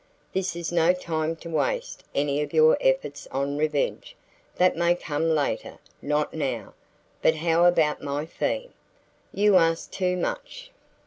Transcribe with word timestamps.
"This 0.33 0.55
is 0.55 0.71
no 0.71 0.93
time 0.93 1.35
to 1.35 1.49
waste 1.51 2.03
any 2.15 2.41
of 2.41 2.53
your 2.53 2.75
efforts 2.81 3.27
on 3.29 3.55
revenge. 3.55 4.15
That 4.55 4.75
may 4.75 4.95
come 4.95 5.29
later, 5.29 5.77
not 6.01 6.33
now. 6.33 6.73
But 7.21 7.35
how 7.35 7.65
about 7.65 8.01
my 8.01 8.25
fee?" 8.25 8.69
"You 9.31 9.57
ask 9.57 9.91
too 9.91 10.17
much." 10.17 10.71